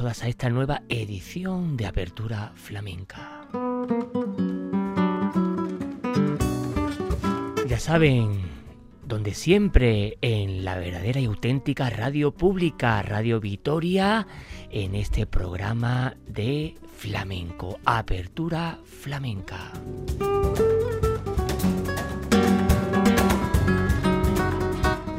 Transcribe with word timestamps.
Todas 0.00 0.22
a 0.22 0.28
esta 0.28 0.48
nueva 0.48 0.80
edición 0.88 1.76
de 1.76 1.84
Apertura 1.84 2.52
Flamenca. 2.54 3.46
Ya 7.68 7.78
saben, 7.78 8.40
donde 9.04 9.34
siempre 9.34 10.16
en 10.22 10.64
la 10.64 10.78
verdadera 10.78 11.20
y 11.20 11.26
auténtica 11.26 11.90
radio 11.90 12.32
pública, 12.32 13.02
Radio 13.02 13.40
Vitoria, 13.40 14.26
en 14.70 14.94
este 14.94 15.26
programa 15.26 16.16
de 16.26 16.76
flamenco, 16.96 17.78
Apertura 17.84 18.78
Flamenca. 18.86 19.70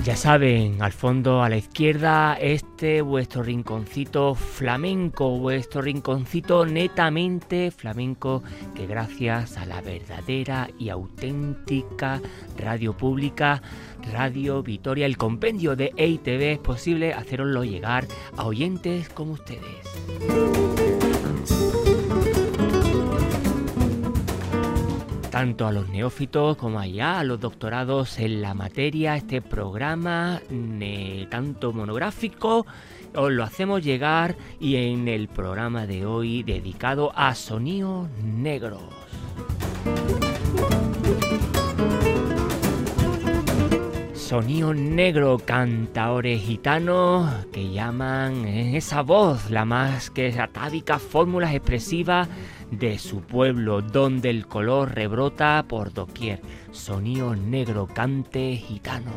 Ya 0.04 0.16
saben, 0.16 0.82
al 0.82 0.94
fondo 0.94 1.44
a 1.44 1.50
la 1.50 1.58
izquierda, 1.58 2.34
este 2.34 3.04
vuestro 3.04 3.44
rinconcito 3.44 4.34
flamenco, 4.34 5.38
vuestro 5.38 5.84
rinconcito 5.84 6.66
netamente 6.66 7.70
flamenco, 7.70 8.42
que 8.74 8.88
gracias 8.88 9.58
a 9.58 9.66
la 9.68 9.80
verdadera 9.82 10.70
y 10.80 10.90
auténtica 10.90 12.20
radio 12.58 12.98
pública, 12.98 13.62
Radio 14.12 14.64
Vitoria, 14.64 15.06
el 15.06 15.18
compendio 15.18 15.76
de 15.76 15.94
EITV, 15.96 16.54
es 16.54 16.60
posible 16.60 17.14
haceroslo 17.14 17.64
llegar 17.64 18.08
a 18.38 18.48
oyentes 18.48 19.08
como 19.10 19.34
ustedes. 19.34 21.01
Tanto 25.42 25.66
a 25.66 25.72
los 25.72 25.90
neófitos 25.90 26.56
como 26.56 26.80
allá, 26.80 27.18
a 27.18 27.24
los 27.24 27.40
doctorados 27.40 28.20
en 28.20 28.44
la 28.44 28.54
materia, 28.54 29.16
este 29.16 29.42
programa 29.42 30.40
tanto 31.32 31.74
monográfico 31.74 32.68
os 33.16 33.32
lo 33.32 33.44
hacemos 33.44 33.84
llegar 33.84 34.36
y 34.60 34.76
en 34.76 35.08
el 35.08 35.30
programa 35.30 35.88
de 35.88 36.06
hoy 36.06 36.44
dedicado 36.44 37.12
a 37.16 37.34
sonidos 37.34 38.08
negros. 38.24 38.84
Sonido 44.14 44.76
negro, 44.76 45.40
cantaores 45.44 46.40
gitanos 46.44 47.48
que 47.52 47.72
llaman 47.72 48.46
esa 48.48 49.02
voz 49.02 49.50
la 49.50 49.66
más 49.66 50.12
que 50.12 50.40
atávica, 50.40 51.00
fórmulas 51.00 51.56
expresivas 51.56 52.30
de 52.72 52.98
su 52.98 53.22
pueblo, 53.22 53.82
donde 53.82 54.30
el 54.30 54.48
color 54.48 54.96
rebrota 54.96 55.64
por 55.68 55.94
doquier. 55.94 56.42
Sonido 56.72 57.36
negro 57.36 57.88
cante 57.88 58.56
gitano. 58.56 59.12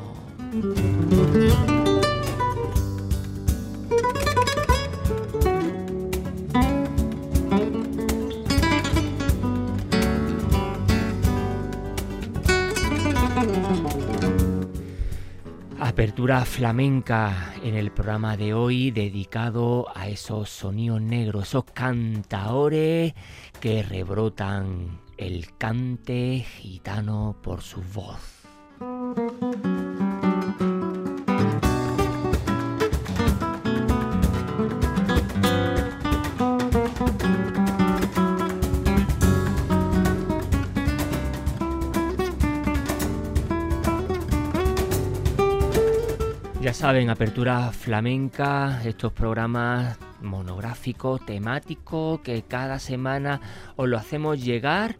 Apertura 15.94 16.44
flamenca 16.44 17.54
en 17.62 17.76
el 17.76 17.92
programa 17.92 18.36
de 18.36 18.52
hoy 18.52 18.90
dedicado 18.90 19.86
a 19.94 20.08
esos 20.08 20.50
sonidos 20.50 21.00
negros, 21.00 21.46
esos 21.46 21.66
cantaores 21.66 23.14
que 23.60 23.84
rebrotan 23.84 25.00
el 25.18 25.56
cante 25.56 26.44
gitano 26.58 27.36
por 27.40 27.62
su 27.62 27.80
voz. 27.80 28.42
Saben, 46.74 47.08
apertura 47.08 47.70
flamenca, 47.70 48.82
estos 48.84 49.12
programas 49.12 49.96
monográficos, 50.20 51.24
temáticos, 51.24 52.20
que 52.20 52.42
cada 52.42 52.80
semana 52.80 53.40
os 53.76 53.88
lo 53.88 53.96
hacemos 53.96 54.42
llegar 54.42 54.96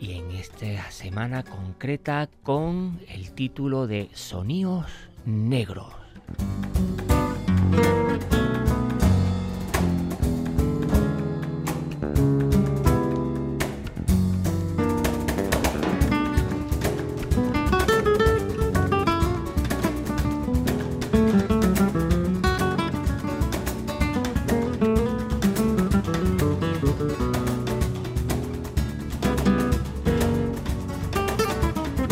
y 0.00 0.14
en 0.14 0.32
esta 0.32 0.90
semana 0.90 1.44
concreta 1.44 2.28
con 2.42 2.98
el 3.08 3.30
título 3.30 3.86
de 3.86 4.10
Sonidos 4.14 4.86
Negros. 5.24 5.94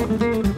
Música 0.07 0.54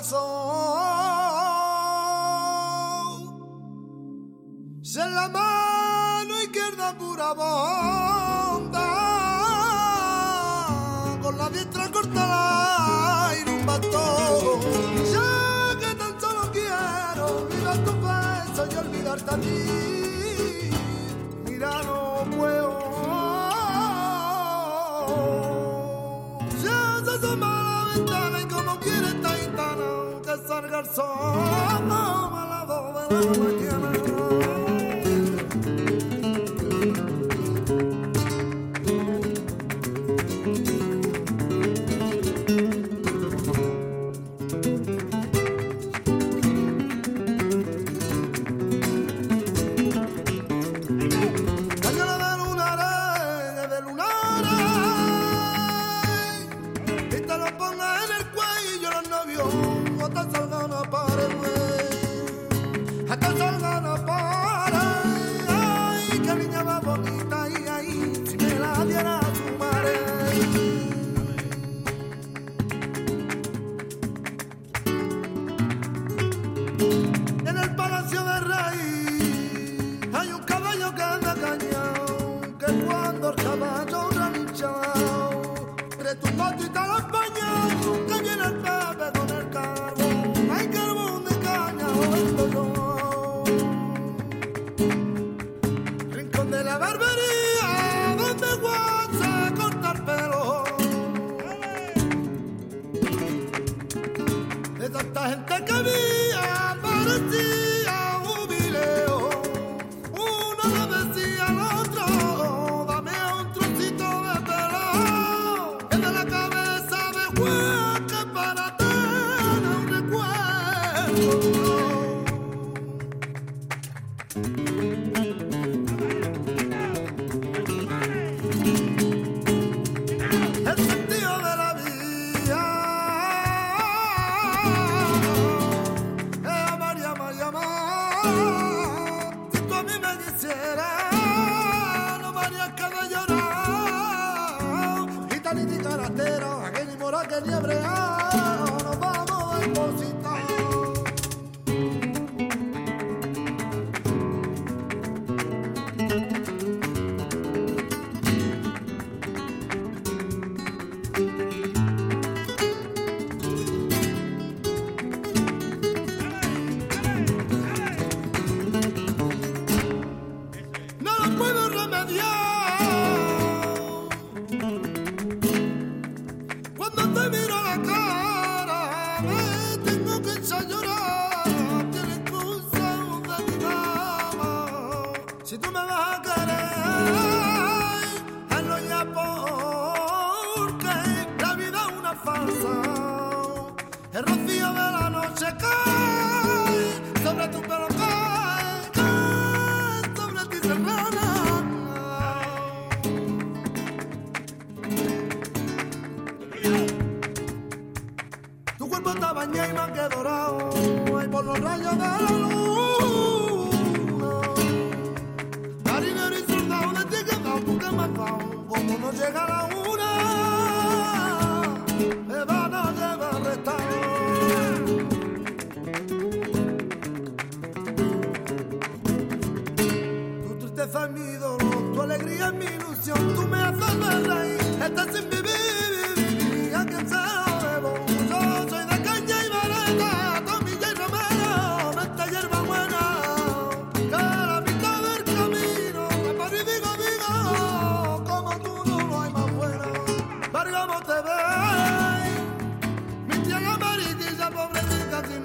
mí 0.00 0.37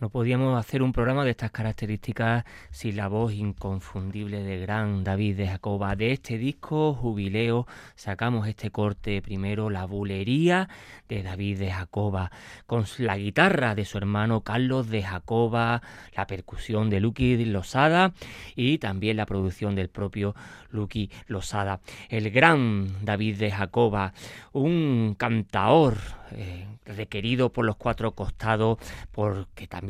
no 0.00 0.10
podíamos 0.10 0.58
hacer 0.58 0.82
un 0.82 0.92
programa 0.92 1.24
de 1.24 1.32
estas 1.32 1.50
características 1.50 2.44
sin 2.70 2.96
la 2.96 3.08
voz 3.08 3.32
inconfundible 3.32 4.42
de 4.42 4.58
gran 4.58 5.02
David 5.02 5.36
de 5.36 5.48
Jacoba. 5.48 5.96
De 5.96 6.12
este 6.12 6.38
disco, 6.38 6.94
Jubileo, 6.94 7.66
sacamos 7.96 8.46
este 8.46 8.70
corte 8.70 9.20
primero, 9.22 9.70
La 9.70 9.86
Bulería 9.86 10.68
de 11.08 11.22
David 11.22 11.58
de 11.58 11.72
Jacoba, 11.72 12.30
con 12.66 12.84
la 12.98 13.16
guitarra 13.16 13.74
de 13.74 13.84
su 13.84 13.98
hermano 13.98 14.42
Carlos 14.42 14.88
de 14.88 15.02
Jacoba, 15.02 15.82
la 16.16 16.26
percusión 16.26 16.90
de 16.90 17.00
Lucky 17.00 17.44
Losada 17.46 18.12
y 18.54 18.78
también 18.78 19.16
la 19.16 19.26
producción 19.26 19.74
del 19.74 19.88
propio 19.88 20.34
Lucky 20.70 21.10
Losada. 21.26 21.80
El 22.08 22.30
gran 22.30 23.04
David 23.04 23.38
de 23.38 23.50
Jacoba, 23.50 24.12
un 24.52 25.16
cantaor 25.18 25.96
eh, 26.32 26.66
requerido 26.84 27.52
por 27.52 27.64
los 27.64 27.76
cuatro 27.76 28.12
costados, 28.12 28.78
porque 29.12 29.66
también 29.66 29.87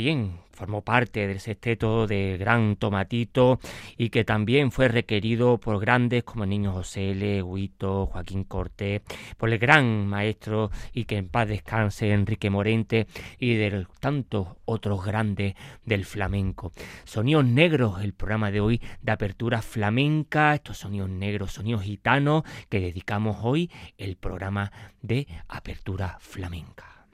formó 0.53 0.83
parte 0.83 1.27
del 1.27 1.41
sexteto 1.41 2.07
de 2.07 2.37
Gran 2.39 2.77
Tomatito 2.77 3.59
y 3.97 4.11
que 4.11 4.25
también 4.25 4.71
fue 4.71 4.87
requerido 4.89 5.59
por 5.59 5.81
grandes 5.81 6.23
como 6.23 6.47
Niño 6.47 6.73
José 6.73 7.11
L., 7.11 7.43
Huito, 7.43 8.07
Joaquín 8.07 8.45
Cortés, 8.45 9.03
por 9.37 9.51
el 9.51 9.59
gran 9.59 10.07
maestro 10.07 10.71
y 10.93 11.05
que 11.05 11.17
en 11.17 11.29
paz 11.29 11.49
descanse 11.49 12.13
Enrique 12.13 12.49
Morente 12.49 13.09
y 13.39 13.55
de 13.55 13.87
tantos 13.99 14.49
otros 14.65 15.05
grandes 15.05 15.55
del 15.85 16.05
flamenco. 16.05 16.73
Sonidos 17.05 17.45
negros, 17.45 18.03
el 18.03 18.13
programa 18.13 18.53
de 18.53 18.61
hoy 18.61 18.81
de 19.03 19.13
apertura 19.13 19.63
flamenca, 19.63 20.55
estos 20.55 20.79
sonidos 20.79 21.11
negros, 21.11 21.53
sonidos 21.53 21.83
gitanos 21.83 22.45
que 22.69 22.79
dedicamos 22.79 23.39
hoy 23.43 23.71
el 23.97 24.17
programa 24.17 24.71
de 25.03 25.27
apertura 25.49 26.19
flamenca. 26.21 27.07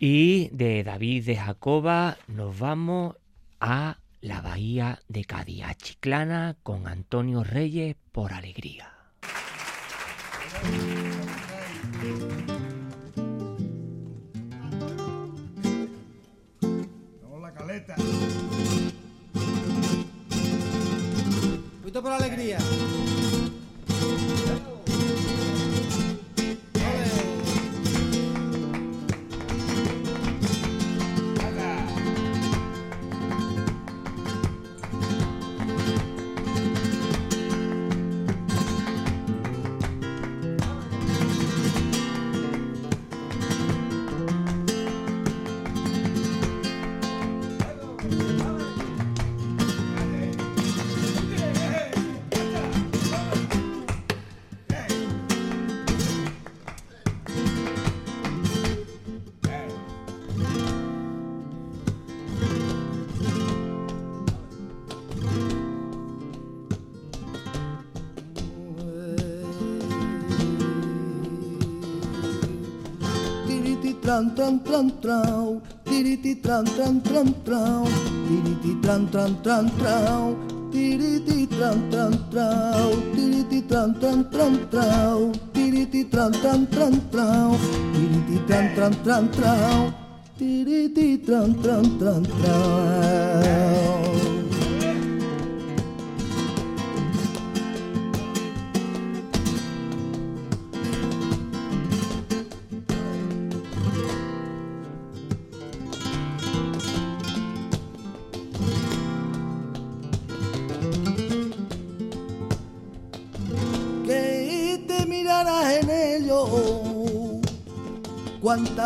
Y 0.00 0.48
de 0.50 0.84
David 0.84 1.26
de 1.26 1.36
Jacoba 1.36 2.18
nos 2.28 2.58
vamos 2.58 3.16
a 3.60 3.98
la 4.20 4.40
bahía 4.40 5.00
de 5.08 5.24
Cádiz, 5.24 5.64
Chiclana, 5.76 6.56
con 6.62 6.86
Antonio 6.86 7.42
Reyes 7.42 7.96
por 8.12 8.32
alegría. 8.32 8.92
caleta. 17.54 17.96
Fuiste 21.98 22.02
por 22.02 22.12
alegría. 22.12 23.07
Tran 74.18 74.34
tran 74.34 74.58
tran 74.66 74.90
trau, 75.00 75.60
tiriti 75.84 76.34
tran 76.42 76.64
tran 76.64 77.00
tran 77.06 77.28
trau, 77.46 77.84
tiriti 78.26 78.72
tran 78.82 79.06
tran 79.12 79.34
tran 79.44 79.70
trau, 79.78 80.34
tiriti 80.72 81.46
tran 81.46 81.78
tran 81.90 82.12
trau, 82.32 82.90
tiriti 83.14 83.62
tran 83.68 83.94
tran 84.00 84.24
tran 84.32 84.54
trau, 84.72 85.30
tiriti 85.54 86.02
tran 86.10 86.32
tran 86.32 86.66
tran 86.66 86.94
trau, 87.12 87.50
tiriti 87.94 88.38
tran 88.48 88.64
tran 88.74 88.94
tran 89.04 89.28
trau, 89.38 89.92
tiriti 90.38 91.08
tran 91.22 91.54
tran 91.62 91.84
tran 92.00 92.22
trau. 92.42 93.17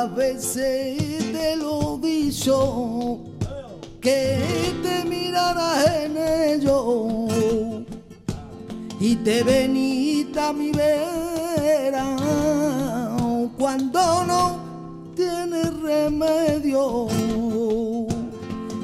Cuántas 0.02 0.16
veces 0.16 1.32
te 1.32 1.54
lo 1.54 1.96
dicho, 2.02 3.20
que 4.00 4.74
te 4.82 5.04
mirarás 5.08 5.86
en 5.94 6.16
ello. 6.16 7.28
Y 8.98 9.14
te 9.14 9.44
venita 9.44 10.48
a 10.48 10.52
mi 10.52 10.72
vera 10.72 12.16
cuando 13.56 14.24
no 14.24 15.12
tienes 15.14 15.72
remedio. 15.80 17.06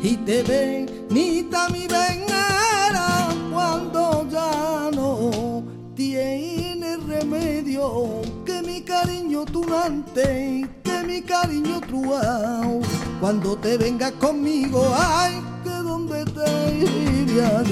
Y 0.00 0.16
te 0.18 0.44
venita 0.44 1.64
a 1.64 1.68
mi 1.70 1.88
venera 1.88 3.28
cuando 3.52 4.24
ya 4.30 4.88
no 4.94 5.64
tiene 5.96 6.96
remedio 6.96 8.22
que 8.44 8.62
mi 8.62 8.82
cariño 8.82 9.44
tunante, 9.46 10.77
mi 11.18 11.24
cariño 11.24 11.80
truao, 11.80 12.80
cuando 13.20 13.56
te 13.56 13.76
vengas 13.76 14.12
conmigo, 14.12 14.88
ay, 14.96 15.42
que 15.64 15.70
donde 15.70 16.24
te 16.26 16.78
iría 16.78 17.58
a 17.58 17.62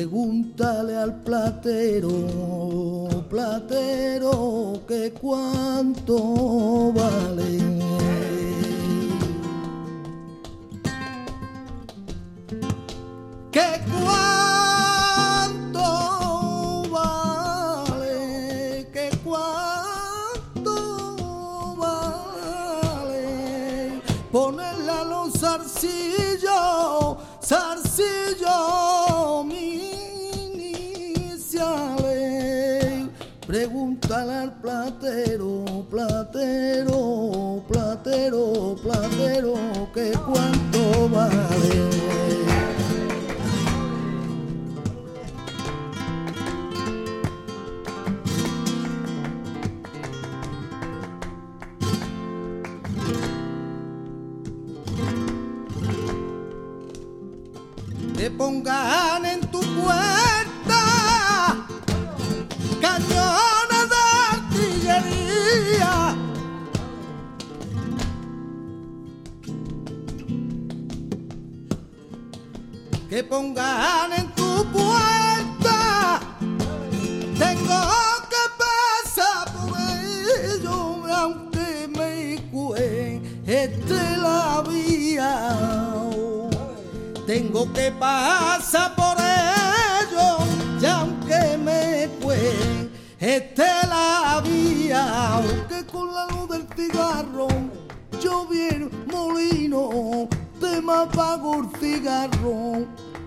Pregúntale 0.00 0.96
al 0.96 1.20
platero, 1.20 2.08
platero, 3.28 4.80
que 4.88 5.12
cuánto 5.12 6.90
vale. 6.90 7.58
Que 13.52 13.80
cuánto 13.92 15.82
vale, 16.90 18.88
que 18.90 19.10
cuánto 19.22 20.74
vale. 21.76 23.22
Ponerle 24.32 24.92
a 24.92 25.04
los 25.04 25.34
zarcillos, 25.38 27.18
zarcillos, 27.44 28.99
platero, 34.60 35.64
platero, 35.88 37.64
platero, 37.68 38.76
platero, 38.82 39.54
que 39.94 40.12
cuánto 40.26 41.08
vale. 41.08 41.90
Que 73.20 73.24
pongan 73.24 74.14
en 74.14 74.28
tu 74.28 74.64
puerta, 74.72 76.20
tengo 77.38 77.82
que 78.32 78.44
pasar 78.56 79.44
por 79.52 79.78
ello, 79.78 81.04
aunque 81.14 81.86
me 81.98 82.40
cueste 82.50 84.16
la 84.16 84.64
vía. 84.66 85.52
Tengo 87.26 87.70
que 87.74 87.92
pasar 87.92 88.94
por 88.96 89.18
ello, 89.18 90.38
y 90.80 90.86
aunque 90.86 91.58
me 91.58 92.08
cueste 92.22 93.66
la 93.86 94.40
vía, 94.42 95.34
aunque 95.34 95.84
con 95.92 96.14
la 96.14 96.24
luz 96.28 96.48
del 96.48 96.66
cigarro 96.74 97.48
yo 98.22 98.46
vi 98.46 98.68
el 98.68 98.90
molino, 99.12 100.26
te 100.58 100.80
me 100.80 100.94
apago 100.94 101.56
el 101.56 101.68
cigarro, 101.78 102.86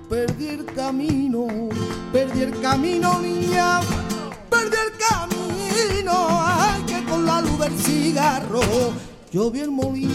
perdí 0.10 0.48
el 0.48 0.66
camino, 0.66 1.48
perdí 2.12 2.44
el 2.44 2.60
camino, 2.62 3.20
niña, 3.20 3.80
perdí 4.50 4.76
el 4.76 4.94
camino, 4.98 6.14
ay, 6.30 6.84
que 6.84 7.04
con 7.06 7.26
la 7.26 7.42
luz 7.42 7.60
del 7.60 7.78
cigarro 7.78 8.62
yo 9.32 9.50
vi 9.50 9.62
el 9.62 9.72
molino. 9.72 10.14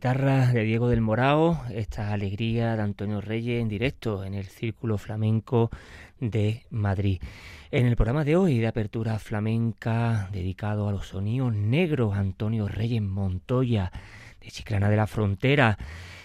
Guitarra 0.00 0.46
de 0.46 0.64
Diego 0.64 0.88
del 0.88 1.02
Morao, 1.02 1.62
esta 1.68 2.14
alegría 2.14 2.74
de 2.74 2.80
Antonio 2.80 3.20
Reyes 3.20 3.60
en 3.60 3.68
directo 3.68 4.24
en 4.24 4.32
el 4.32 4.46
Círculo 4.46 4.96
Flamenco 4.96 5.68
de 6.18 6.64
Madrid. 6.70 7.20
En 7.70 7.84
el 7.84 7.96
programa 7.96 8.24
de 8.24 8.34
hoy 8.34 8.60
de 8.60 8.66
apertura 8.66 9.18
flamenca 9.18 10.30
dedicado 10.32 10.88
a 10.88 10.92
los 10.92 11.08
sonidos 11.08 11.54
negros, 11.54 12.16
Antonio 12.16 12.66
Reyes 12.66 13.02
Montoya, 13.02 13.92
de 14.40 14.50
Chiclana 14.50 14.88
de 14.88 14.96
la 14.96 15.06
Frontera, 15.06 15.76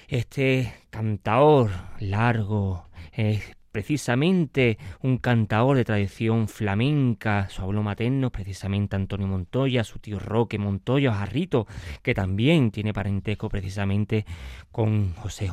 este 0.07 0.73
cantaor 0.89 1.69
largo, 1.99 2.87
eh, 3.11 3.43
precisamente 3.75 4.77
un 5.01 5.17
cantaor 5.17 5.75
de 5.75 5.83
tradición 5.83 6.47
flamenca, 6.47 7.49
su 7.49 7.61
abuelo 7.61 7.83
materno, 7.83 8.31
precisamente 8.31 8.95
Antonio 8.95 9.27
Montoya, 9.27 9.83
su 9.83 9.99
tío 9.99 10.17
Roque 10.17 10.57
Montoya, 10.57 11.13
Jarrito, 11.13 11.67
que 12.01 12.13
también 12.13 12.71
tiene 12.71 12.93
parentesco 12.93 13.49
precisamente 13.49 14.25
con 14.71 15.13
José 15.15 15.49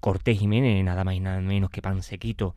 Cortés 0.00 0.38
Jiménez, 0.40 0.84
nada 0.84 1.04
más 1.04 1.14
y 1.14 1.20
nada 1.20 1.40
menos 1.40 1.70
que 1.70 1.80
Pansequito. 1.80 2.56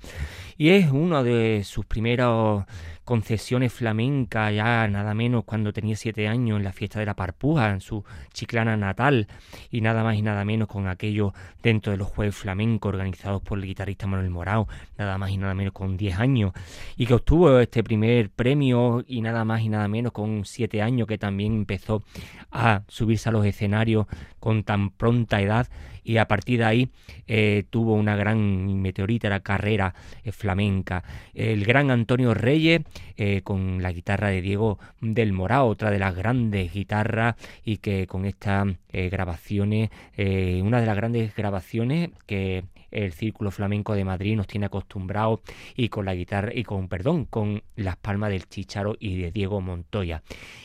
Y 0.57 0.69
es 0.69 0.89
una 0.89 1.21
de 1.21 1.61
sus 1.63 1.85
primeras 1.85 2.65
concesiones 3.03 3.73
flamencas, 3.73 4.53
ya 4.53 4.87
nada 4.87 5.13
menos 5.13 5.43
cuando 5.43 5.73
tenía 5.73 5.95
siete 5.95 6.27
años 6.27 6.57
en 6.57 6.63
la 6.63 6.71
fiesta 6.71 6.99
de 6.99 7.05
la 7.05 7.15
Parpuja, 7.15 7.69
en 7.69 7.81
su 7.81 8.03
chiclana 8.31 8.77
natal, 8.77 9.27
y 9.69 9.81
nada 9.81 10.03
más 10.03 10.15
y 10.15 10.21
nada 10.21 10.45
menos 10.45 10.67
con 10.67 10.87
aquello 10.87 11.33
dentro 11.61 11.91
de 11.91 11.97
los 11.97 12.07
jueves 12.07 12.35
flamencos 12.35 12.89
organizados 12.89 13.41
por 13.41 13.59
el 13.59 13.65
guitarrista 13.65 14.07
Manuel 14.07 14.29
Morao, 14.29 14.67
nada 15.03 15.17
más 15.17 15.31
y 15.31 15.37
nada 15.37 15.53
menos 15.53 15.73
con 15.73 15.97
10 15.97 16.19
años, 16.19 16.53
y 16.95 17.05
que 17.05 17.13
obtuvo 17.13 17.59
este 17.59 17.83
primer 17.83 18.29
premio 18.29 19.03
y 19.07 19.21
nada 19.21 19.45
más 19.45 19.61
y 19.61 19.69
nada 19.69 19.87
menos 19.87 20.11
con 20.11 20.45
7 20.45 20.81
años, 20.81 21.07
que 21.07 21.17
también 21.17 21.53
empezó 21.53 22.03
a 22.51 22.83
subirse 22.87 23.29
a 23.29 23.31
los 23.31 23.45
escenarios 23.45 24.07
con 24.39 24.63
tan 24.63 24.89
pronta 24.89 25.41
edad 25.41 25.67
y 26.03 26.17
a 26.17 26.27
partir 26.27 26.59
de 26.59 26.65
ahí 26.65 26.89
eh, 27.27 27.63
tuvo 27.69 27.93
una 27.93 28.15
gran 28.15 28.81
meteorita 28.81 29.39
carrera 29.39 29.95
eh, 30.23 30.31
flamenca. 30.31 31.03
El 31.33 31.65
gran 31.65 31.91
Antonio 31.91 32.33
Reyes 32.33 32.81
eh, 33.17 33.41
con 33.43 33.81
la 33.81 33.91
guitarra 33.91 34.29
de 34.29 34.41
Diego 34.41 34.79
del 35.01 35.33
Morao, 35.33 35.67
otra 35.67 35.91
de 35.91 35.99
las 35.99 36.15
grandes 36.15 36.73
guitarras 36.73 37.35
y 37.63 37.77
que 37.77 38.07
con 38.07 38.25
estas 38.25 38.67
grabaciones, 38.91 39.89
una 40.17 40.79
de 40.79 40.85
las 40.85 40.95
grandes 40.95 41.35
grabaciones 41.35 42.11
que 42.27 42.63
el 42.93 43.13
Círculo 43.13 43.51
Flamenco 43.51 43.93
de 43.93 44.05
Madrid 44.05 44.35
nos 44.35 44.47
tiene 44.47 44.67
acostumbrados 44.67 45.41
y 45.75 45.89
con 45.89 46.05
la 46.05 46.15
guitarra 46.15 46.51
y 46.53 46.63
con 46.63 46.87
perdón, 46.87 47.25
con 47.25 47.63
las 47.75 47.97
palmas 47.97 48.29
del 48.29 48.47
Chicharo 48.47 48.95
y 48.99 49.17
de 49.17 49.31
Diego 49.31 49.61
Montoya. 49.61 50.23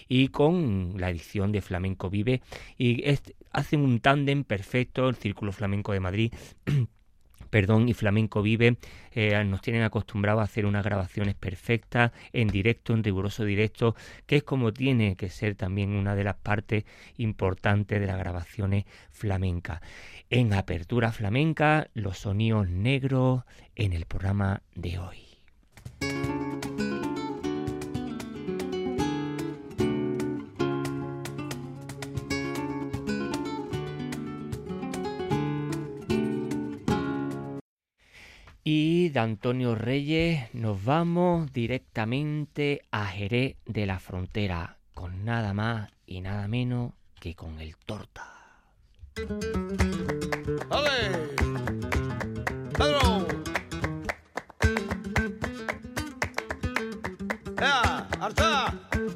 Y 0.08 0.28
con 0.28 0.94
la 0.96 1.10
edición 1.10 1.52
de 1.52 1.60
Flamenco 1.62 2.10
Vive. 2.10 2.42
Y 2.76 3.02
es- 3.08 3.34
hacen 3.52 3.80
un 3.80 4.00
tándem 4.00 4.44
perfecto 4.44 5.08
el 5.08 5.16
Círculo 5.16 5.52
Flamenco 5.52 5.92
de 5.92 6.00
Madrid 6.00 6.32
perdón, 7.50 7.88
y 7.88 7.94
Flamenco 7.94 8.42
Vive 8.42 8.76
eh, 9.12 9.42
nos 9.44 9.60
tienen 9.62 9.82
acostumbrados 9.82 10.40
a 10.40 10.44
hacer 10.44 10.66
unas 10.66 10.84
grabaciones 10.84 11.34
perfectas, 11.34 12.12
en 12.32 12.48
directo, 12.48 12.94
en 12.94 13.04
riguroso 13.04 13.44
directo, 13.44 13.94
que 14.26 14.36
es 14.36 14.42
como 14.42 14.72
tiene 14.72 15.16
que 15.16 15.28
ser 15.28 15.54
también 15.54 15.90
una 15.90 16.14
de 16.14 16.24
las 16.24 16.36
partes 16.36 16.84
importantes 17.16 18.00
de 18.00 18.06
las 18.06 18.18
grabaciones 18.18 18.84
flamencas. 19.10 19.80
En 20.30 20.52
Apertura 20.52 21.12
Flamenca, 21.12 21.88
los 21.94 22.18
sonidos 22.18 22.68
negros 22.68 23.44
en 23.76 23.92
el 23.92 24.04
programa 24.04 24.62
de 24.74 24.98
hoy. 24.98 25.27
Antonio 39.18 39.74
Reyes 39.74 40.54
nos 40.54 40.84
vamos 40.84 41.52
directamente 41.52 42.82
a 42.90 43.06
Jerez 43.06 43.56
de 43.66 43.86
la 43.86 43.98
Frontera, 43.98 44.78
con 44.94 45.24
nada 45.24 45.52
más 45.54 45.90
y 46.06 46.20
nada 46.20 46.46
menos 46.46 46.92
que 47.20 47.34
con 47.34 47.60
el 47.60 47.76
torta. 47.76 48.24
¡Ale! 50.70 51.34
¡Pedro! 52.76 53.26
¡Ea! 57.60 58.08
¡Arta! 58.20 58.66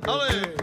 ¡Ale! 0.03 0.62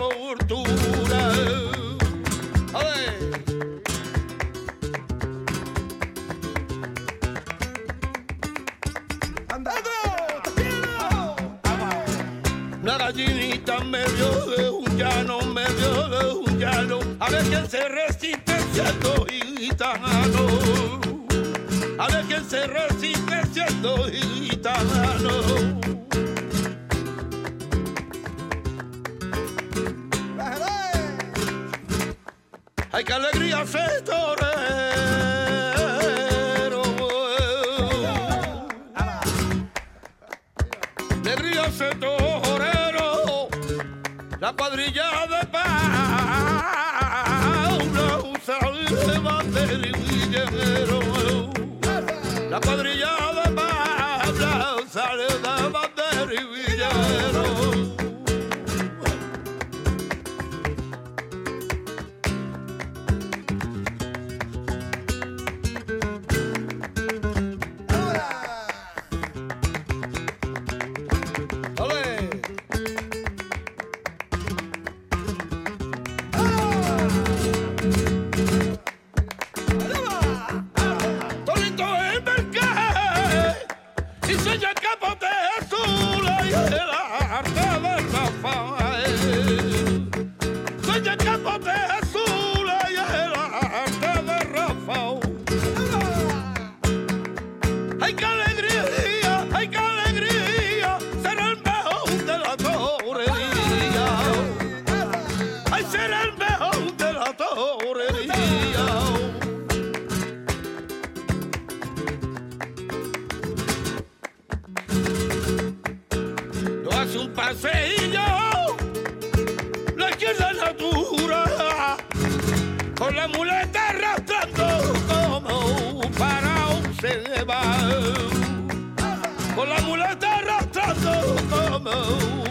Mi 0.00 0.08
sepultura. 0.08 0.69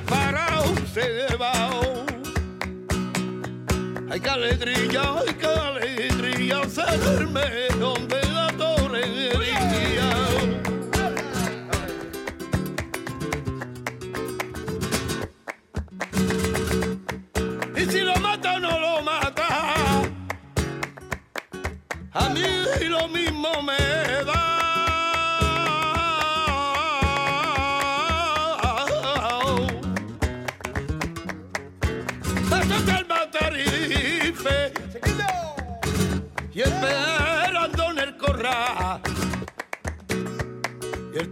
Para 0.07 0.61
un 0.61 0.87
se 0.87 1.35
va. 1.35 1.69
Ay, 4.09 4.19
qué 4.19 4.29
alegría, 4.29 5.01
ay, 5.19 5.33
qué 5.39 5.47
alegría 5.47 6.69
ser 6.69 6.99
el 7.19 7.27
mejor 7.27 8.07
de 8.07 8.19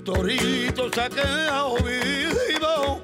torito 0.07 0.89
quedado 0.89 1.75
vivo. 1.83 3.01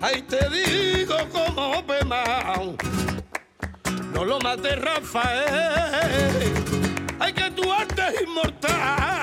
Ahí 0.00 0.22
te 0.22 0.38
digo 0.48 1.16
como 1.32 1.84
Pemao. 1.84 2.76
No 4.14 4.24
lo 4.24 4.38
mate 4.38 4.76
Rafael. 4.76 6.54
Hay 7.18 7.32
que 7.32 7.50
tu 7.50 7.72
arte 7.72 8.02
es 8.14 8.22
inmortal. 8.22 9.19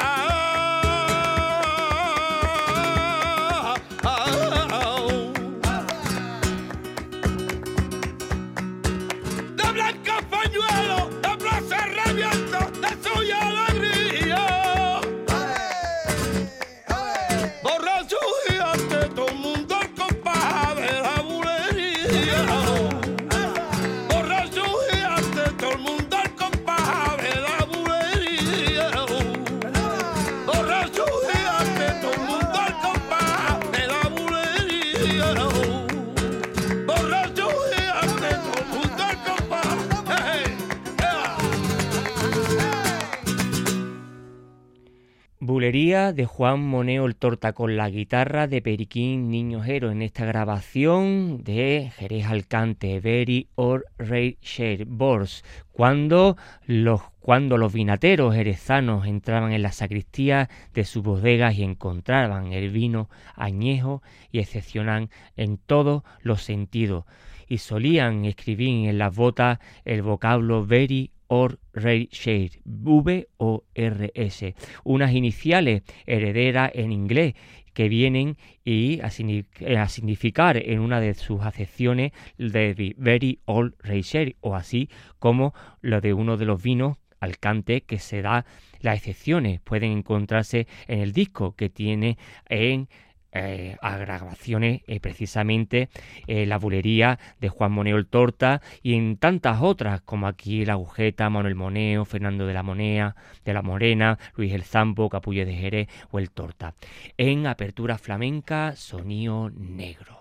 De 46.13 46.25
Juan 46.25 46.61
Moneo 46.61 47.05
el 47.05 47.15
Torta 47.15 47.51
con 47.51 47.75
la 47.75 47.89
guitarra 47.89 48.47
de 48.47 48.61
Periquín 48.61 49.29
Niñojero 49.29 49.91
en 49.91 50.01
esta 50.01 50.25
grabación 50.25 51.43
de 51.43 51.91
Jerez 51.97 52.27
Alcante, 52.27 53.01
Very 53.01 53.49
or 53.55 53.85
Ray 53.97 54.37
Bors, 54.85 55.43
cuando 55.73 56.37
los, 56.65 57.01
cuando 57.19 57.57
los 57.57 57.73
vinateros 57.73 58.35
jerezanos 58.35 59.05
entraban 59.05 59.51
en 59.51 59.61
la 59.61 59.73
sacristía 59.73 60.49
de 60.73 60.85
sus 60.85 61.03
bodegas 61.03 61.55
y 61.55 61.63
encontraban 61.63 62.53
el 62.53 62.69
vino 62.69 63.09
añejo 63.35 64.01
y 64.31 64.39
excepcional 64.39 65.09
en 65.35 65.57
todos 65.57 66.03
los 66.21 66.41
sentidos, 66.41 67.03
y 67.47 67.57
solían 67.57 68.23
escribir 68.23 68.87
en 68.87 68.97
las 68.97 69.13
botas 69.13 69.59
el 69.83 70.03
vocablo 70.03 70.65
Very 70.65 71.11
or 71.27 71.59
Shade, 71.75 72.61
V 72.65 73.27
o 73.37 73.63
R 73.75 74.11
S, 74.15 74.55
unas 74.83 75.13
iniciales 75.13 75.83
herederas 76.05 76.71
en 76.73 76.91
inglés 76.91 77.35
que 77.73 77.89
vienen 77.89 78.37
y 78.65 79.01
a, 79.01 79.07
signi- 79.09 79.45
a 79.77 79.87
significar 79.87 80.57
en 80.57 80.79
una 80.79 80.99
de 80.99 81.13
sus 81.13 81.41
acepciones 81.41 82.11
de 82.37 82.95
Very 82.97 83.39
Old 83.45 83.75
Shade, 83.83 84.35
o 84.41 84.55
así 84.55 84.89
como 85.19 85.53
lo 85.81 86.01
de 86.01 86.13
uno 86.13 86.37
de 86.37 86.45
los 86.45 86.61
vinos 86.61 86.97
Alcante 87.19 87.81
que 87.81 87.97
se 87.97 88.21
da 88.21 88.45
las 88.79 88.97
excepciones. 88.97 89.59
Pueden 89.61 89.91
encontrarse 89.91 90.67
en 90.87 90.99
el 90.99 91.13
disco 91.13 91.55
que 91.55 91.69
tiene 91.69 92.17
en 92.47 92.89
eh, 93.37 93.77
a 93.81 93.97
grabaciones 93.97 94.81
eh, 94.87 94.99
precisamente 94.99 95.89
eh, 96.27 96.45
la 96.45 96.57
bulería 96.57 97.19
de 97.39 97.49
Juan 97.49 97.71
Moneo 97.71 97.97
el 97.97 98.07
Torta 98.07 98.61
y 98.83 98.95
en 98.95 99.17
tantas 99.17 99.61
otras 99.61 100.01
como 100.01 100.27
aquí 100.27 100.65
la 100.65 100.73
agujeta, 100.73 101.29
Manuel 101.29 101.55
Moneo, 101.55 102.05
Fernando 102.05 102.45
de 102.45 102.53
la 102.53 102.63
Monea, 102.63 103.15
de 103.45 103.53
la 103.53 103.61
Morena, 103.61 104.17
Luis 104.35 104.53
el 104.53 104.63
Zampo, 104.63 105.09
Capullo 105.09 105.45
de 105.45 105.53
Jerez 105.53 105.87
o 106.11 106.19
el 106.19 106.31
Torta. 106.31 106.73
En 107.17 107.47
apertura 107.47 107.97
flamenca, 107.97 108.75
sonido 108.75 109.49
negros. 109.49 110.17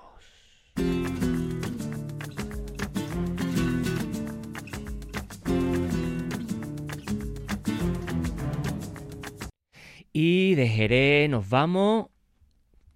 Y 10.19 10.55
de 10.55 10.67
Jerez 10.67 11.29
nos 11.29 11.47
vamos 11.51 12.07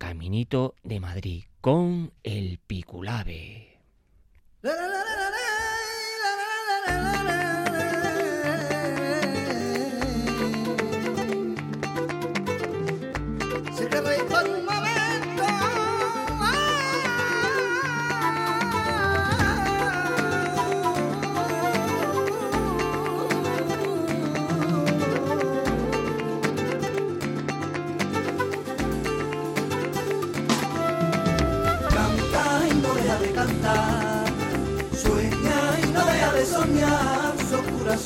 caminito 0.00 0.74
de 0.82 0.98
Madrid 0.98 1.44
con 1.60 2.10
el 2.22 2.58
Piculave. 2.66 3.78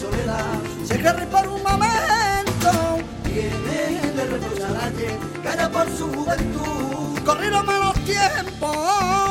Soledad. 0.04 0.58
Se 0.84 0.96
reí 0.96 1.26
por 1.26 1.48
un 1.48 1.62
momento. 1.62 2.70
Tiene 3.24 4.12
de 4.16 4.24
reprochar 4.24 4.76
ayer. 4.84 5.18
Calla 5.42 5.70
por 5.70 5.86
su 5.96 6.12
juventud. 6.12 7.18
Corrieron 7.24 7.66
malos 7.66 7.94
tiempos. 8.04 9.23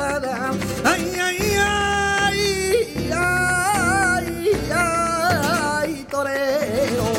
Ay, 0.00 1.12
ay, 1.20 1.38
ay, 1.58 3.10
ay, 3.12 4.48
ay, 4.72 6.06
torero. 6.08 7.12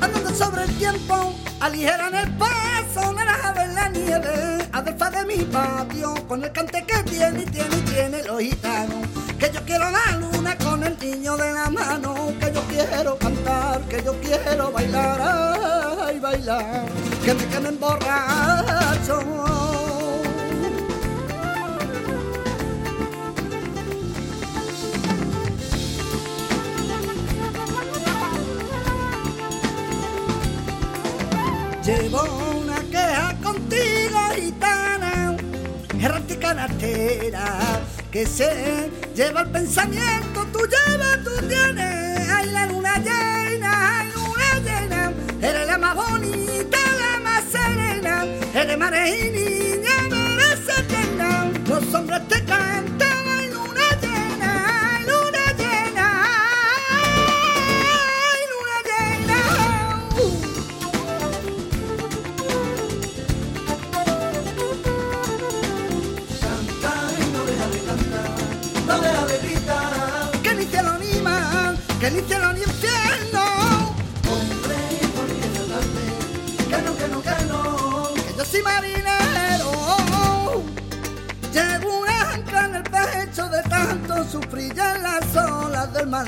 andando 0.00 0.34
sobre 0.34 0.62
el 0.62 0.74
tiempo, 0.78 1.34
aligeran 1.60 2.14
el 2.14 2.32
paso, 2.38 3.12
naranjas 3.12 3.58
en 3.58 3.74
la 3.74 3.88
nieve, 3.90 4.68
adelfa 4.72 5.10
de 5.10 5.26
mi 5.26 5.44
patio, 5.44 6.14
con 6.26 6.42
el 6.42 6.50
cante 6.52 6.86
que 6.86 7.02
tiene 7.02 7.44
tiene 7.44 7.76
tiene 7.82 8.22
los 8.24 8.40
gitanos. 8.40 9.06
Que 9.38 9.52
yo 9.52 9.60
quiero 9.64 9.88
la 9.90 10.16
luna 10.18 10.37
que 16.48 17.34
me 17.34 17.44
queme 17.48 17.68
emborracho. 17.68 19.20
Llevo 31.84 32.22
una 32.62 32.80
queja 32.80 33.36
contigo, 33.42 34.18
gitana, 34.34 35.36
errante 36.00 36.38
canastera, 36.38 37.58
que 38.10 38.24
se 38.24 38.90
lleva 39.14 39.42
el 39.42 39.50
pensamiento, 39.50 40.46
tú 40.50 40.60
llevas, 40.60 41.24
tú 41.24 41.46
tienes, 41.46 42.30
ay 42.30 42.50
la 42.52 42.66
luna 42.66 42.96
llena, 42.96 44.00
ay 44.00 44.12
luna 44.14 44.60
llena, 44.64 45.12
eres 45.42 45.66
la 45.66 45.76
más 45.76 45.94
serena, 48.68 48.68
eres 48.68 48.78
mares 48.78 49.24
y 49.24 49.30
niña, 49.30 49.96
eres 50.10 50.78
eterna, 50.78 51.50
los 51.68 51.94
hombres 51.94 52.28
te 52.28 52.47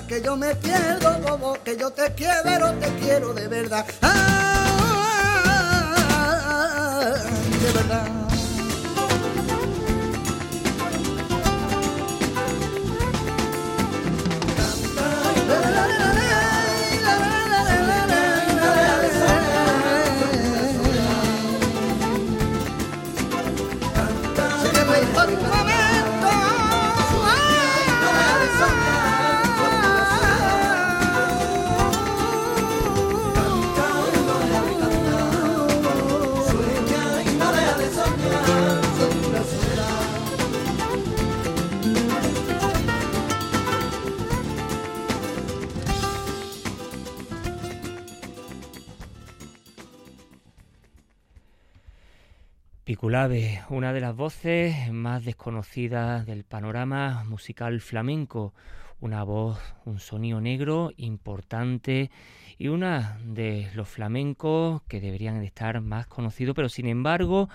que 0.07 0.23
yo 0.23 0.37
me 0.37 0.55
pierdo, 0.57 1.19
bobo, 1.21 1.57
que 1.65 1.77
yo 1.77 1.91
te 1.91 2.13
quiero, 2.15 2.73
te 2.75 2.89
quiero 3.01 3.33
de 3.35 3.49
verdad. 3.49 3.87
de 7.63 7.73
verdad. 7.73 8.21
Una 53.69 53.93
de 53.93 54.01
las 54.01 54.17
voces 54.17 54.91
más 54.91 55.27
desconocidas 55.27 56.25
del 56.25 56.45
panorama 56.45 57.23
musical 57.25 57.83
flamenco, 57.83 58.55
una 58.99 59.25
voz, 59.25 59.59
un 59.85 60.01
sonido 60.01 60.41
negro 60.41 60.91
importante 60.97 62.11
y 62.57 62.69
una 62.69 63.19
de 63.23 63.69
los 63.75 63.89
flamencos 63.91 64.81
que 64.89 65.03
deberían 65.03 65.43
estar 65.43 65.83
más 65.83 66.07
conocidos, 66.07 66.57
pero 66.57 66.71
sin 66.71 66.87
embargo 66.87 67.51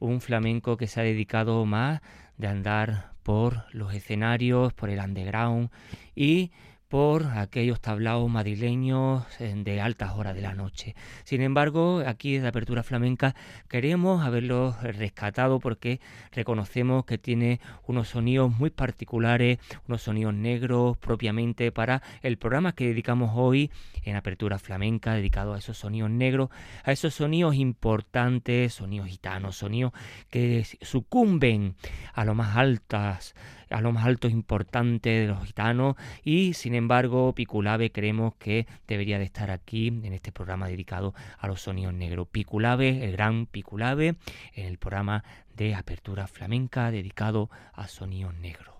un 0.00 0.20
flamenco 0.20 0.76
que 0.76 0.88
se 0.88 1.00
ha 1.00 1.04
dedicado 1.04 1.64
más 1.64 2.00
de 2.36 2.48
andar 2.48 3.12
por 3.22 3.72
los 3.72 3.94
escenarios, 3.94 4.72
por 4.72 4.90
el 4.90 4.98
underground 4.98 5.70
y 6.16 6.50
por 6.94 7.26
aquellos 7.26 7.80
tablaos 7.80 8.30
madrileños 8.30 9.24
de 9.40 9.80
altas 9.80 10.12
horas 10.12 10.36
de 10.36 10.42
la 10.42 10.54
noche. 10.54 10.94
Sin 11.24 11.40
embargo, 11.40 12.04
aquí 12.06 12.34
desde 12.34 12.46
Apertura 12.46 12.84
Flamenca 12.84 13.34
queremos 13.68 14.24
haberlo 14.24 14.76
rescatado 14.80 15.58
porque 15.58 15.98
reconocemos 16.30 17.04
que 17.04 17.18
tiene 17.18 17.58
unos 17.88 18.10
sonidos 18.10 18.56
muy 18.56 18.70
particulares, 18.70 19.58
unos 19.88 20.02
sonidos 20.02 20.34
negros 20.34 20.96
propiamente 20.98 21.72
para 21.72 22.00
el 22.22 22.38
programa 22.38 22.76
que 22.76 22.86
dedicamos 22.86 23.32
hoy 23.34 23.72
en 24.04 24.14
Apertura 24.14 24.60
Flamenca, 24.60 25.14
dedicado 25.14 25.54
a 25.54 25.58
esos 25.58 25.76
sonidos 25.76 26.10
negros, 26.10 26.50
a 26.84 26.92
esos 26.92 27.12
sonidos 27.12 27.56
importantes, 27.56 28.72
sonidos 28.72 29.08
gitanos, 29.08 29.56
sonidos 29.56 29.92
que 30.30 30.64
sucumben 30.80 31.74
a 32.12 32.24
lo 32.24 32.36
más 32.36 32.56
altas 32.56 33.34
a 33.70 33.80
lo 33.80 33.92
más 33.92 34.04
alto 34.04 34.28
importante 34.28 35.10
de 35.10 35.26
los 35.26 35.44
gitanos 35.44 35.96
y 36.22 36.54
sin 36.54 36.74
embargo 36.74 37.34
Piculave 37.34 37.92
creemos 37.92 38.34
que 38.36 38.66
debería 38.86 39.18
de 39.18 39.24
estar 39.24 39.50
aquí 39.50 39.88
en 39.88 40.12
este 40.12 40.32
programa 40.32 40.68
dedicado 40.68 41.14
a 41.38 41.46
los 41.46 41.62
sonidos 41.62 41.94
negros. 41.94 42.28
Piculave, 42.28 43.04
el 43.04 43.12
gran 43.12 43.46
Piculave, 43.46 44.16
en 44.54 44.66
el 44.66 44.78
programa 44.78 45.24
de 45.56 45.74
apertura 45.74 46.26
flamenca 46.26 46.90
dedicado 46.90 47.50
a 47.72 47.88
sonidos 47.88 48.34
negros. 48.34 48.74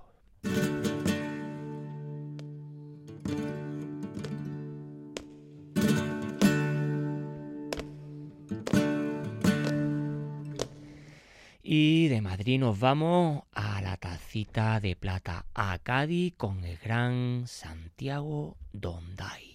Y 11.66 12.08
de 12.08 12.20
Madrid 12.20 12.60
nos 12.60 12.78
vamos 12.78 13.44
a 13.52 13.80
la 13.80 13.96
tacita 13.96 14.80
de 14.80 14.96
plata 14.96 15.46
a 15.54 15.78
Cádiz 15.78 16.34
con 16.36 16.62
el 16.62 16.76
gran 16.76 17.44
Santiago 17.46 18.58
Donday. 18.74 19.54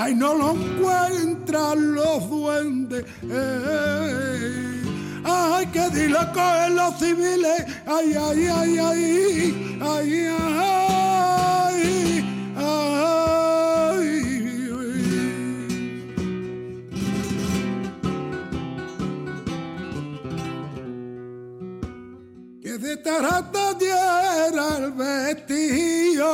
Ay, 0.00 0.14
no 0.14 0.32
lo 0.32 0.52
encuentran 0.52 1.96
los 1.96 2.30
duendes, 2.30 3.04
ay, 5.24 5.66
que 5.72 5.90
dilo 5.90 6.20
cogen 6.32 6.76
los 6.76 6.96
civiles, 7.00 7.64
ay, 7.84 8.14
ay, 8.14 8.46
ay, 8.46 8.78
ay, 8.78 9.78
ay, 9.80 10.26
ay, 10.28 10.28
ay. 10.30 11.98
de 22.78 22.96
tarata 22.98 23.74
diera 23.74 24.76
el 24.78 24.92
vestido. 24.92 26.28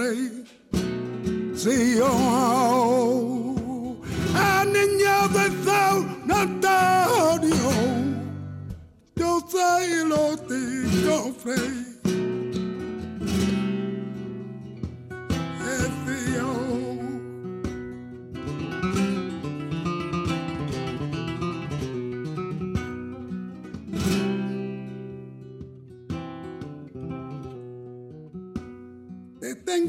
Tengo 0.00 0.10
free. 0.12 0.32
Si 1.54 1.96
yo 1.96 3.54
a 4.34 4.64
niña 4.64 5.28
de 5.28 5.44
San 5.64 6.30
Antonio, 6.30 7.70
yo 9.16 9.40
se 9.48 10.04
lo 10.06 10.36
tengo 10.38 11.32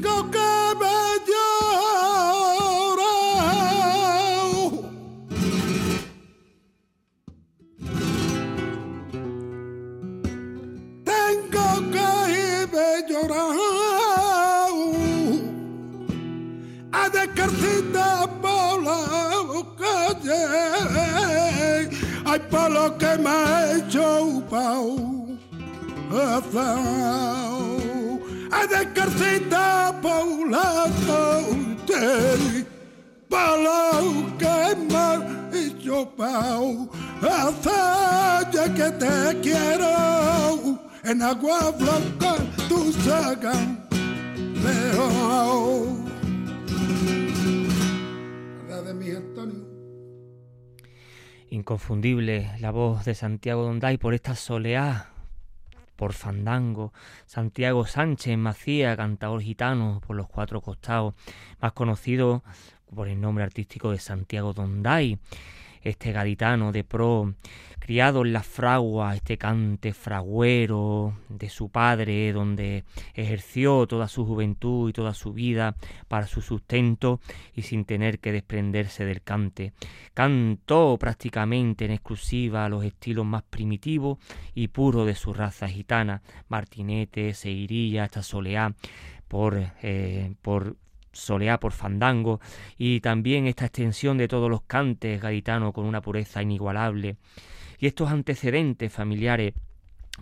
free. 0.02 0.12
tengo 0.32 0.51
La 52.60 52.70
voz 52.70 53.06
de 53.06 53.14
Santiago 53.14 53.62
Donday 53.62 53.96
por 53.96 54.12
esta 54.12 54.34
soleá 54.34 55.08
por 55.96 56.12
Fandango, 56.12 56.92
Santiago 57.24 57.86
Sánchez 57.86 58.36
Macía, 58.36 58.94
cantador 58.94 59.40
gitano 59.40 60.02
por 60.06 60.16
los 60.16 60.28
cuatro 60.28 60.60
costados, 60.60 61.14
más 61.62 61.72
conocido 61.72 62.44
por 62.94 63.08
el 63.08 63.18
nombre 63.18 63.44
artístico 63.44 63.90
de 63.90 63.98
Santiago 63.98 64.52
Donday, 64.52 65.18
este 65.80 66.12
gaditano 66.12 66.72
de 66.72 66.84
pro, 66.84 67.34
criado 67.84 68.24
en 68.24 68.32
la 68.32 68.44
fragua, 68.44 69.16
este 69.16 69.36
cante 69.36 69.92
fragüero 69.92 71.18
de 71.28 71.48
su 71.48 71.68
padre, 71.68 72.32
donde 72.32 72.84
ejerció 73.12 73.88
toda 73.88 74.06
su 74.06 74.24
juventud 74.24 74.88
y 74.88 74.92
toda 74.92 75.14
su 75.14 75.32
vida 75.32 75.74
para 76.06 76.28
su 76.28 76.42
sustento 76.42 77.20
y 77.56 77.62
sin 77.62 77.84
tener 77.84 78.20
que 78.20 78.30
desprenderse 78.30 79.04
del 79.04 79.20
cante. 79.22 79.72
Cantó 80.14 80.96
prácticamente 80.96 81.84
en 81.84 81.90
exclusiva 81.90 82.68
los 82.68 82.84
estilos 82.84 83.26
más 83.26 83.42
primitivos 83.42 84.18
y 84.54 84.68
puros 84.68 85.04
de 85.04 85.16
su 85.16 85.34
raza 85.34 85.66
gitana, 85.66 86.22
martinete, 86.48 87.34
seirilla, 87.34 88.04
hasta 88.04 88.22
soleá, 88.22 88.76
por, 89.26 89.60
eh, 89.82 90.34
por 90.40 90.76
soleá 91.10 91.58
por 91.58 91.72
fandango 91.72 92.40
y 92.78 93.00
también 93.00 93.48
esta 93.48 93.66
extensión 93.66 94.18
de 94.18 94.28
todos 94.28 94.48
los 94.48 94.62
cantes 94.62 95.20
gaditanos 95.20 95.72
con 95.74 95.84
una 95.84 96.00
pureza 96.00 96.42
inigualable 96.42 97.16
y 97.82 97.88
estos 97.88 98.12
antecedentes 98.12 98.92
familiares 98.92 99.54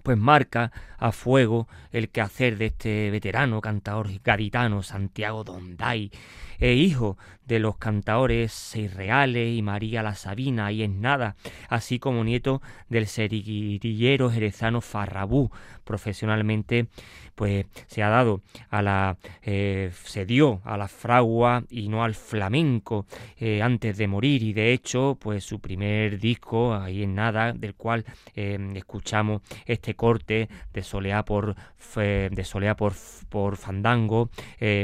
pues 0.02 0.16
marca 0.16 0.72
a 0.96 1.12
fuego 1.12 1.68
el 1.92 2.08
quehacer 2.08 2.56
de 2.56 2.66
este 2.66 3.10
veterano 3.10 3.60
cantador 3.60 4.08
gaditano 4.24 4.82
Santiago 4.82 5.44
Donday, 5.44 6.10
e 6.58 6.72
hijo 6.72 7.18
de 7.50 7.58
los 7.58 7.78
cantaores 7.78 8.52
Seis 8.52 8.94
Reales 8.94 9.58
y 9.58 9.60
María 9.60 10.04
la 10.04 10.14
Sabina 10.14 10.70
y 10.70 10.84
en 10.84 11.00
nada, 11.00 11.34
así 11.68 11.98
como 11.98 12.22
nieto 12.22 12.62
del 12.88 13.08
seriguillero 13.08 14.30
jerezano 14.30 14.80
Farrabú, 14.80 15.50
profesionalmente 15.82 16.86
pues 17.34 17.64
se 17.86 18.02
ha 18.02 18.10
dado 18.10 18.42
a 18.68 18.82
la 18.82 19.16
eh, 19.42 19.90
se 20.04 20.26
dio 20.26 20.60
a 20.64 20.76
la 20.76 20.88
fragua 20.88 21.64
y 21.70 21.88
no 21.88 22.04
al 22.04 22.14
flamenco 22.14 23.06
eh, 23.38 23.62
antes 23.62 23.96
de 23.96 24.06
morir 24.06 24.42
y 24.42 24.52
de 24.52 24.74
hecho 24.74 25.16
pues 25.18 25.42
su 25.42 25.58
primer 25.58 26.18
disco 26.18 26.74
ahí 26.74 27.02
en 27.02 27.14
nada 27.14 27.54
del 27.54 27.74
cual 27.74 28.04
eh, 28.34 28.58
escuchamos 28.74 29.40
este 29.64 29.94
corte 29.94 30.50
de 30.72 30.82
soleá 30.82 31.24
por 31.24 31.56
de 31.96 32.44
soleá 32.44 32.76
por, 32.76 32.92
por 33.30 33.56
fandango 33.56 34.28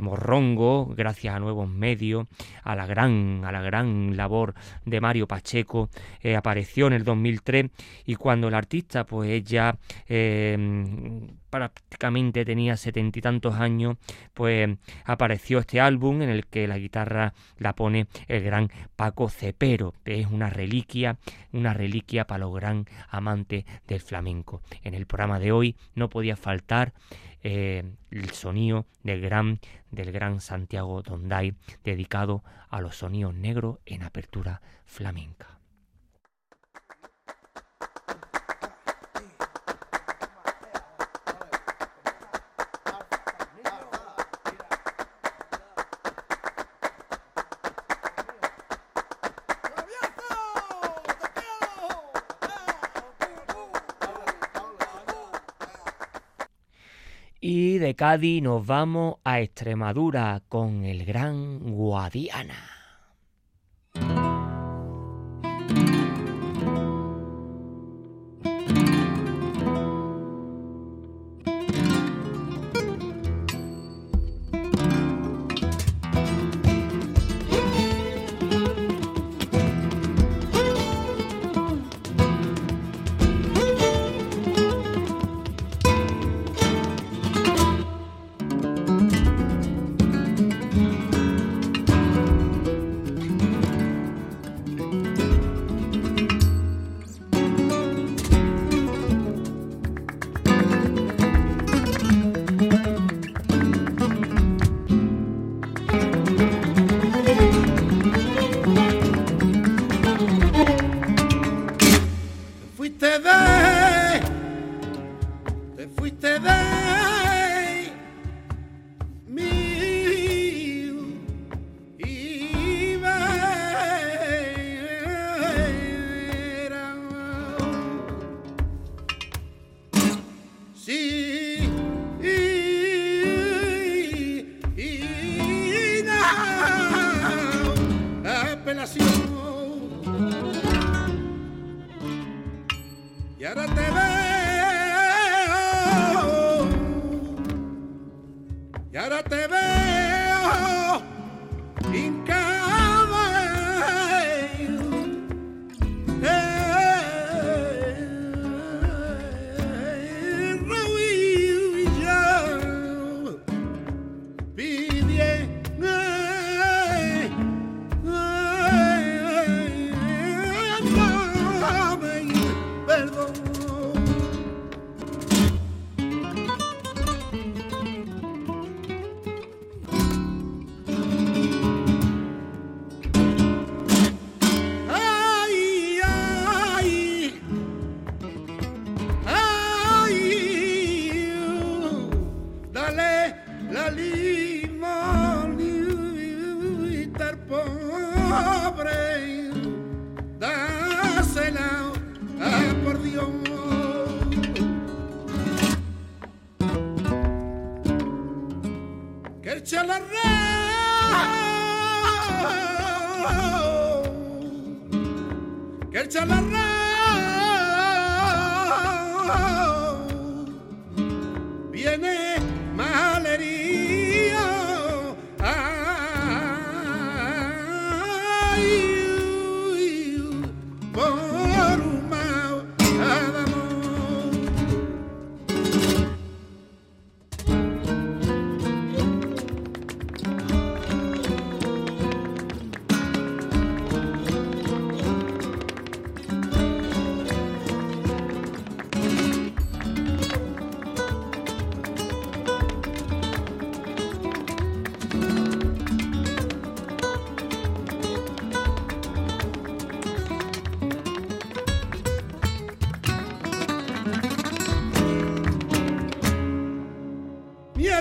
morrongo 0.01 0.87
gracias 0.87 1.37
a 1.37 1.39
nuevos 1.39 1.69
medios 1.69 2.27
a 2.63 2.75
la 2.75 2.87
gran 2.87 3.43
a 3.45 3.53
la 3.53 3.63
gran 3.63 4.17
labor 4.17 4.55
de 4.85 5.01
Mario 5.01 5.27
Pacheco 5.27 5.89
apareció 6.37 6.87
en 6.87 6.93
el 6.95 7.05
2003 7.05 7.71
y 8.05 8.15
cuando 8.17 8.49
el 8.49 8.55
artista 8.55 9.05
pues 9.05 9.45
ya 9.45 9.79
prácticamente 11.51 12.45
tenía 12.45 12.77
setenta 12.77 13.19
y 13.19 13.23
tantos 13.23 13.55
años, 13.55 13.97
pues 14.35 14.69
apareció 15.05 15.59
este 15.59 15.81
álbum 15.81 16.21
en 16.23 16.29
el 16.29 16.47
que 16.47 16.69
la 16.69 16.79
guitarra 16.79 17.33
la 17.59 17.75
pone 17.75 18.09
el 18.29 18.43
gran 18.43 18.71
Paco 18.95 19.31
Cepero, 19.31 19.95
es 20.05 20.27
una 20.27 20.51
reliquia, 20.51 21.17
una 21.53 21.73
reliquia 21.73 22.27
para 22.27 22.41
los 22.41 22.55
gran 22.55 22.87
amantes 23.09 23.65
del 23.87 24.01
flamenco. 24.01 24.61
En 24.83 24.95
el 24.95 25.07
programa 25.07 25.39
de 25.39 25.53
hoy 25.53 25.77
no 25.95 26.11
podía 26.11 26.37
faltar 26.37 26.93
eh, 27.49 27.85
el 28.11 28.31
sonido 28.31 28.87
del 29.05 29.21
gran, 29.21 29.61
del 29.93 30.11
gran 30.11 30.41
Santiago 30.41 31.03
Donday, 31.03 31.55
dedicado 31.85 32.43
a 32.71 32.81
los 32.81 32.97
sonidos 32.97 33.35
negros 33.35 33.79
en 33.87 34.03
apertura 34.03 34.63
flamenca. 34.85 35.57
Y 57.49 57.79
de 57.79 57.86
Cádiz 57.97 58.43
nos 58.43 58.67
vamos 58.67 59.17
a 59.25 59.41
Extremadura 59.41 60.43
con 60.51 60.85
el 60.85 61.07
gran 61.07 61.61
Guadiana. 61.61 62.76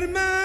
Mi 0.02 0.45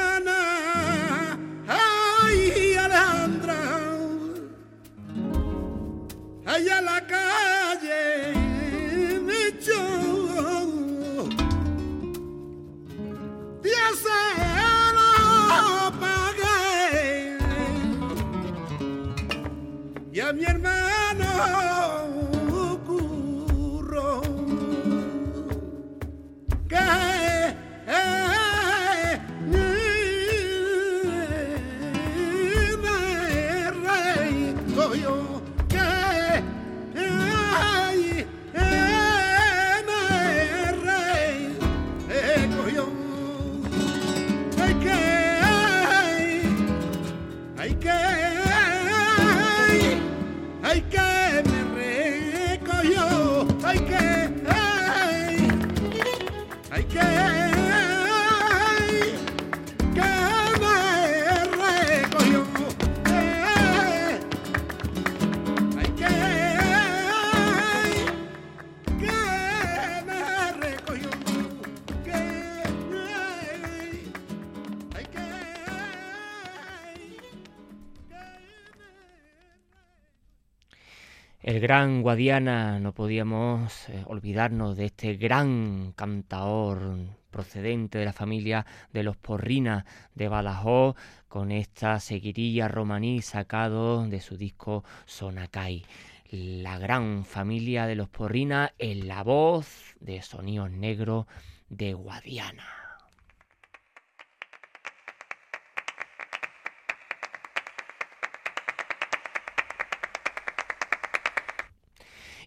gran 81.71 82.03
Guadiana, 82.03 82.81
no 82.81 82.93
podíamos 82.93 83.89
eh, 83.91 84.03
olvidarnos 84.07 84.77
de 84.77 84.87
este 84.87 85.15
gran 85.15 85.93
cantaor 85.95 86.97
procedente 87.31 87.97
de 87.99 88.05
la 88.05 88.13
familia 88.13 88.67
de 88.93 89.05
los 89.05 89.17
Porrina 89.17 89.87
de 90.17 90.27
Badajoz, 90.27 90.97
con 91.29 91.53
esta 91.53 92.01
seguirilla 92.01 92.67
romaní 92.67 93.23
sacado 93.23 94.05
de 94.09 94.21
su 94.21 94.37
disco 94.37 94.83
Sonacay. 95.07 95.85
La 96.33 96.77
gran 96.81 97.25
familia 97.25 97.87
de 97.87 97.95
los 97.95 98.09
Porrina 98.09 98.73
en 98.81 99.07
la 99.07 99.23
voz 99.23 99.95
de 100.01 100.23
Sonidos 100.23 100.73
Negros 100.73 101.27
de 101.69 101.93
Guadiana. 101.93 102.90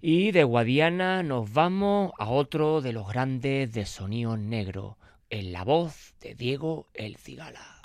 Y 0.06 0.34
de 0.34 0.44
Guadiana 0.44 1.24
nos 1.24 1.54
vamos 1.54 2.12
a 2.20 2.30
otro 2.30 2.82
de 2.82 2.92
los 2.92 3.08
grandes 3.08 3.72
de 3.72 3.86
sonidos 3.86 4.38
negros, 4.38 4.98
en 5.30 5.54
la 5.54 5.64
voz 5.64 6.14
de 6.20 6.36
Diego 6.36 6.90
El 6.94 7.16
Cigala. 7.16 7.83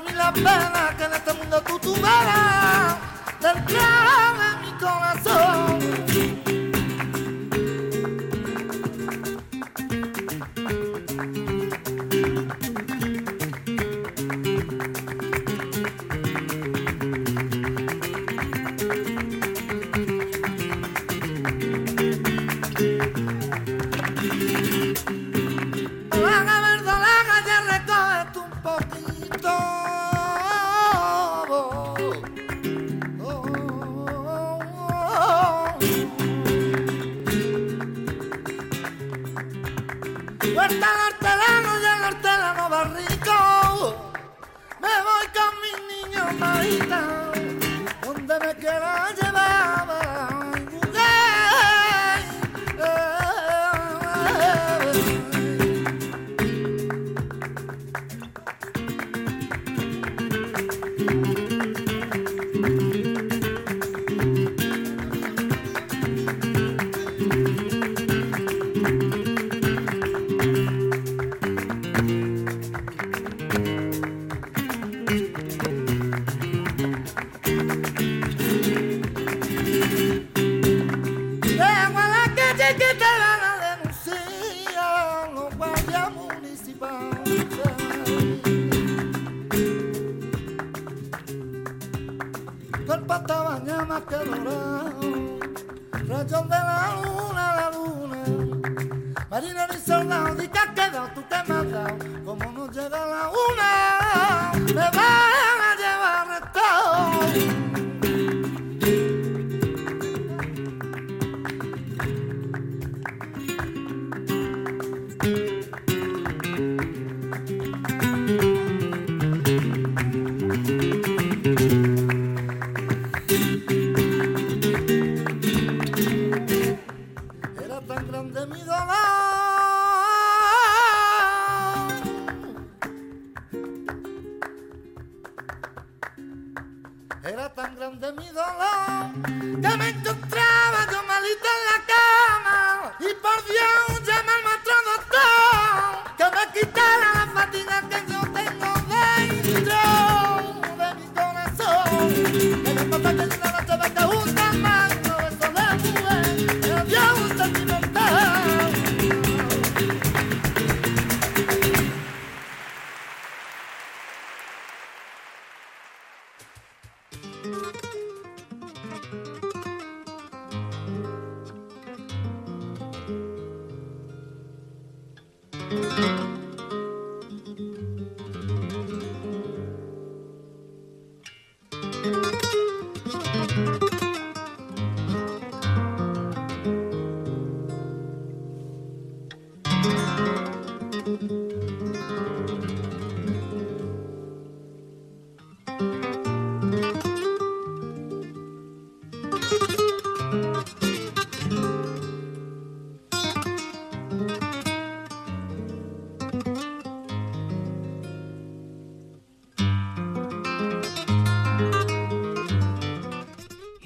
Quita 0.00 0.12
mi 0.12 0.12
la 0.12 0.32
pena, 0.32 0.94
que 0.96 1.04
en 1.04 1.12
este 1.12 1.32
mundo 1.34 1.62
tú 1.62 1.78
tuvieras 1.78 2.96
del 3.40 3.64
en 4.52 4.60
mi 4.62 4.72
corazón. 4.78 5.39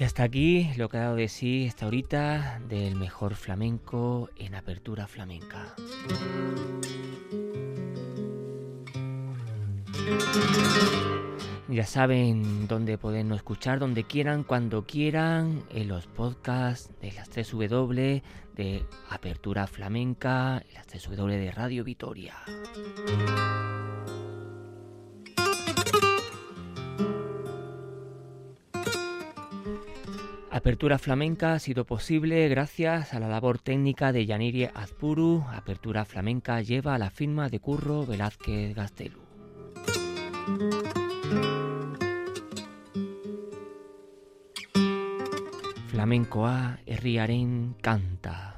Hasta 0.03 0.23
aquí 0.23 0.71
lo 0.75 0.89
que 0.89 0.97
ha 0.97 1.01
dado 1.01 1.15
de 1.15 1.29
sí 1.29 1.65
esta 1.65 1.87
horita 1.87 2.59
del 2.67 2.95
mejor 2.95 3.35
flamenco 3.35 4.29
en 4.35 4.55
apertura 4.55 5.07
flamenca. 5.07 5.73
Ya 11.67 11.85
saben 11.85 12.67
dónde 12.67 12.97
pueden 12.97 13.31
escuchar, 13.31 13.79
donde 13.79 14.03
quieran, 14.03 14.43
cuando 14.43 14.85
quieran, 14.85 15.63
en 15.71 15.87
los 15.87 16.07
podcasts 16.07 16.91
de 17.01 17.11
las 17.13 17.31
3W 17.31 18.21
de 18.55 18.85
Apertura 19.09 19.65
Flamenca, 19.65 20.63
las 20.73 20.87
3W 20.87 21.39
de 21.39 21.51
Radio 21.51 21.83
Vitoria. 21.83 22.35
Apertura 30.55 30.97
Flamenca 30.97 31.51
ha 31.51 31.59
sido 31.59 31.83
posible 31.83 32.47
gracias 32.47 33.13
a 33.13 33.19
la 33.19 33.27
labor 33.27 33.59
técnica 33.59 34.13
de 34.13 34.25
Yanirie 34.25 34.71
Azpuru. 34.73 35.43
Apertura 35.51 36.05
Flamenca 36.05 36.61
lleva 36.61 36.95
a 36.95 36.97
la 36.97 37.09
firma 37.09 37.49
de 37.49 37.59
Curro 37.59 38.05
Velázquez 38.05 38.73
Gastelu. 38.73 39.19
Flamencoa 45.89 46.79
herriaren 46.85 47.75
canta. 47.81 48.54